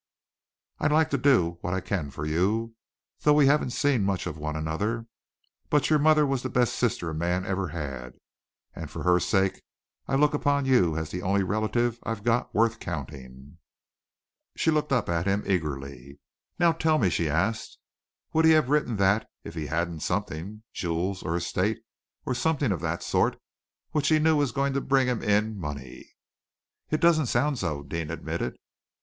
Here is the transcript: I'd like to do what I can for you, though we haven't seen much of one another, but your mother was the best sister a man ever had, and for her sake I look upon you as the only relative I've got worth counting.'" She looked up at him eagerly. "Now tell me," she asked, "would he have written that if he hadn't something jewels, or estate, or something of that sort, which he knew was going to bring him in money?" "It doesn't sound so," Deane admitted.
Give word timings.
I'd 0.79 0.91
like 0.91 1.11
to 1.11 1.17
do 1.19 1.59
what 1.61 1.75
I 1.75 1.79
can 1.79 2.09
for 2.09 2.25
you, 2.25 2.73
though 3.19 3.35
we 3.35 3.45
haven't 3.45 3.69
seen 3.69 4.03
much 4.03 4.25
of 4.25 4.35
one 4.35 4.55
another, 4.55 5.05
but 5.69 5.91
your 5.91 5.99
mother 5.99 6.25
was 6.25 6.41
the 6.41 6.49
best 6.49 6.73
sister 6.75 7.11
a 7.11 7.13
man 7.13 7.45
ever 7.45 7.67
had, 7.67 8.15
and 8.73 8.89
for 8.89 9.03
her 9.03 9.19
sake 9.19 9.61
I 10.07 10.15
look 10.15 10.33
upon 10.33 10.65
you 10.65 10.97
as 10.97 11.11
the 11.11 11.21
only 11.21 11.43
relative 11.43 11.99
I've 12.03 12.23
got 12.23 12.51
worth 12.51 12.79
counting.'" 12.79 13.59
She 14.55 14.71
looked 14.71 14.91
up 14.91 15.07
at 15.07 15.27
him 15.27 15.43
eagerly. 15.45 16.19
"Now 16.57 16.71
tell 16.71 16.97
me," 16.97 17.11
she 17.11 17.29
asked, 17.29 17.77
"would 18.33 18.45
he 18.45 18.53
have 18.53 18.69
written 18.71 18.95
that 18.95 19.27
if 19.43 19.53
he 19.53 19.67
hadn't 19.67 19.99
something 19.99 20.63
jewels, 20.73 21.21
or 21.21 21.35
estate, 21.35 21.77
or 22.25 22.33
something 22.33 22.71
of 22.71 22.81
that 22.81 23.03
sort, 23.03 23.39
which 23.91 24.07
he 24.07 24.17
knew 24.17 24.35
was 24.37 24.51
going 24.51 24.73
to 24.73 24.81
bring 24.81 25.05
him 25.07 25.21
in 25.21 25.55
money?" 25.59 26.15
"It 26.89 26.99
doesn't 27.01 27.27
sound 27.27 27.59
so," 27.59 27.83
Deane 27.83 28.09
admitted. 28.09 28.57